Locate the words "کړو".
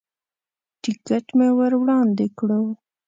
2.37-2.61